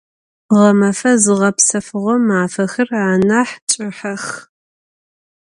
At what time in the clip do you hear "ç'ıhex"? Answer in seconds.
3.69-4.23